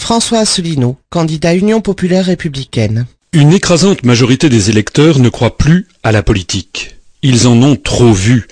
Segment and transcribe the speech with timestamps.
[0.00, 3.06] François Asselineau, candidat Union populaire républicaine.
[3.32, 6.96] Une écrasante majorité des électeurs ne croit plus à la politique.
[7.22, 8.48] Ils en ont trop vu.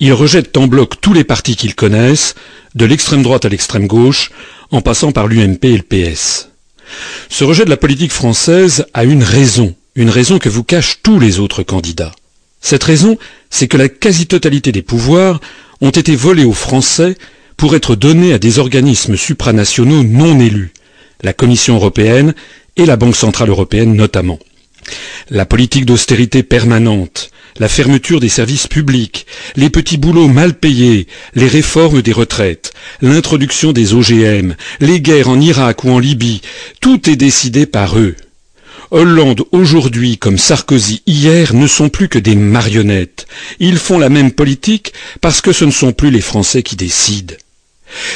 [0.00, 2.34] Ils rejettent en bloc tous les partis qu'ils connaissent,
[2.74, 4.32] de l'extrême droite à l'extrême gauche,
[4.72, 6.48] en passant par l'UMP et le PS.
[7.28, 11.20] Ce rejet de la politique française a une raison, une raison que vous cachent tous
[11.20, 12.12] les autres candidats.
[12.60, 13.16] Cette raison,
[13.50, 15.40] c'est que la quasi-totalité des pouvoirs
[15.82, 17.16] ont été volés aux Français
[17.56, 20.72] pour être donnés à des organismes supranationaux non élus,
[21.22, 22.34] la Commission européenne
[22.76, 24.38] et la Banque centrale européenne notamment.
[25.30, 31.48] La politique d'austérité permanente, la fermeture des services publics, les petits boulots mal payés, les
[31.48, 36.42] réformes des retraites, l'introduction des OGM, les guerres en Irak ou en Libye,
[36.80, 38.14] tout est décidé par eux.
[38.92, 43.26] Hollande aujourd'hui comme Sarkozy hier ne sont plus que des marionnettes.
[43.58, 47.34] Ils font la même politique parce que ce ne sont plus les Français qui décident.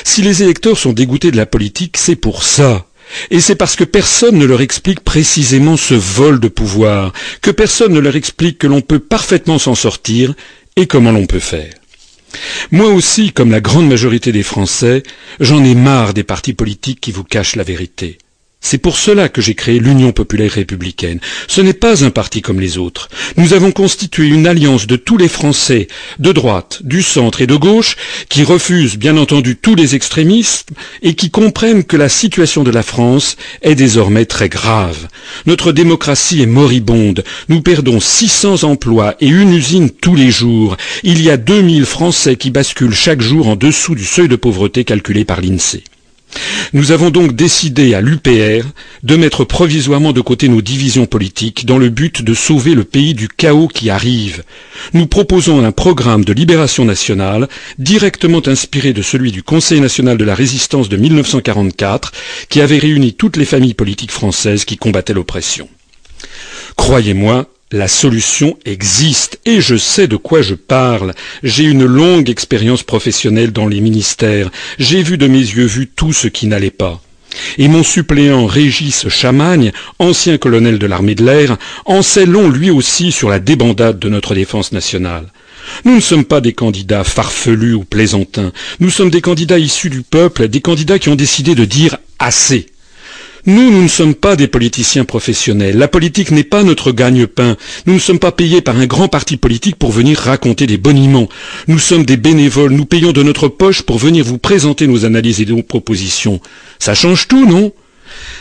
[0.04, 2.86] Si les électeurs sont dégoûtés de la politique, c'est pour ça.
[3.30, 7.92] Et c'est parce que personne ne leur explique précisément ce vol de pouvoir, que personne
[7.92, 10.34] ne leur explique que l'on peut parfaitement s'en sortir
[10.76, 11.74] et comment l'on peut faire.
[12.70, 15.02] Moi aussi, comme la grande majorité des Français,
[15.40, 18.18] j'en ai marre des partis politiques qui vous cachent la vérité.
[18.62, 21.18] C'est pour cela que j'ai créé l'Union populaire républicaine.
[21.48, 23.08] Ce n'est pas un parti comme les autres.
[23.36, 27.56] Nous avons constitué une alliance de tous les Français, de droite, du centre et de
[27.56, 27.96] gauche,
[28.28, 30.68] qui refusent bien entendu tous les extrémistes
[31.02, 35.08] et qui comprennent que la situation de la France est désormais très grave.
[35.46, 37.24] Notre démocratie est moribonde.
[37.48, 40.76] Nous perdons 600 emplois et une usine tous les jours.
[41.02, 44.84] Il y a 2000 Français qui basculent chaque jour en dessous du seuil de pauvreté
[44.84, 45.82] calculé par l'INSEE.
[46.72, 48.64] Nous avons donc décidé à l'UPR
[49.02, 53.14] de mettre provisoirement de côté nos divisions politiques dans le but de sauver le pays
[53.14, 54.44] du chaos qui arrive.
[54.92, 57.48] Nous proposons un programme de libération nationale
[57.78, 62.12] directement inspiré de celui du Conseil national de la résistance de 1944
[62.48, 65.68] qui avait réuni toutes les familles politiques françaises qui combattaient l'oppression.
[66.76, 71.14] Croyez-moi, la solution existe et je sais de quoi je parle.
[71.42, 74.50] J'ai une longue expérience professionnelle dans les ministères.
[74.78, 77.00] J'ai vu de mes yeux vus tout ce qui n'allait pas.
[77.58, 79.70] Et mon suppléant Régis Chamagne,
[80.00, 84.08] ancien colonel de l'armée de l'air, en sait long lui aussi sur la débandade de
[84.08, 85.32] notre défense nationale.
[85.84, 88.50] Nous ne sommes pas des candidats farfelus ou plaisantins.
[88.80, 92.66] Nous sommes des candidats issus du peuple, des candidats qui ont décidé de dire assez.
[93.46, 95.78] Nous, nous ne sommes pas des politiciens professionnels.
[95.78, 97.56] La politique n'est pas notre gagne-pain.
[97.86, 101.28] Nous ne sommes pas payés par un grand parti politique pour venir raconter des boniments.
[101.66, 102.72] Nous sommes des bénévoles.
[102.72, 106.40] Nous payons de notre poche pour venir vous présenter nos analyses et nos propositions.
[106.78, 107.72] Ça change tout, non?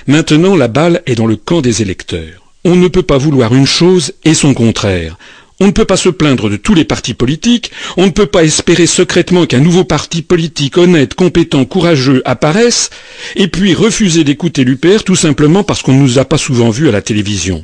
[0.08, 2.44] Maintenant, la balle est dans le camp des électeurs.
[2.66, 5.18] On ne peut pas vouloir une chose et son contraire.
[5.62, 8.44] On ne peut pas se plaindre de tous les partis politiques, on ne peut pas
[8.44, 12.90] espérer secrètement qu'un nouveau parti politique honnête, compétent, courageux apparaisse,
[13.36, 16.88] et puis refuser d'écouter l'UPR tout simplement parce qu'on ne nous a pas souvent vus
[16.88, 17.64] à la télévision.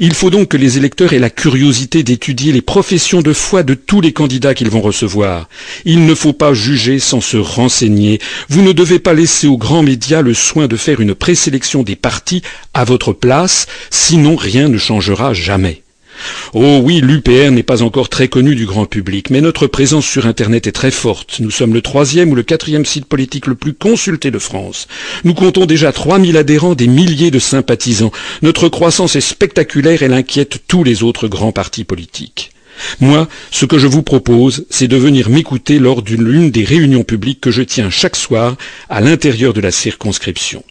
[0.00, 3.74] Il faut donc que les électeurs aient la curiosité d'étudier les professions de foi de
[3.74, 5.48] tous les candidats qu'ils vont recevoir.
[5.84, 8.20] Il ne faut pas juger sans se renseigner.
[8.48, 11.96] Vous ne devez pas laisser aux grands médias le soin de faire une présélection des
[11.96, 12.42] partis
[12.74, 15.83] à votre place, sinon rien ne changera jamais.
[16.52, 20.26] Oh oui, l'UPR n'est pas encore très connu du grand public, mais notre présence sur
[20.26, 21.40] Internet est très forte.
[21.40, 24.86] Nous sommes le troisième ou le quatrième site politique le plus consulté de France.
[25.24, 28.12] Nous comptons déjà 3000 adhérents, des milliers de sympathisants.
[28.42, 32.50] Notre croissance est spectaculaire, elle inquiète tous les autres grands partis politiques.
[33.00, 37.40] Moi, ce que je vous propose, c'est de venir m'écouter lors d'une des réunions publiques
[37.40, 38.56] que je tiens chaque soir
[38.88, 40.64] à l'intérieur de la circonscription.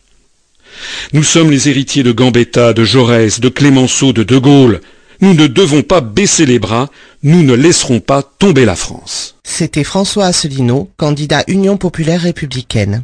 [1.13, 4.81] Nous sommes les héritiers de Gambetta, de Jaurès, de Clémenceau, de De Gaulle.
[5.21, 6.89] Nous ne devons pas baisser les bras,
[7.21, 9.35] nous ne laisserons pas tomber la France.
[9.43, 13.03] C'était François Asselineau, candidat Union populaire républicaine.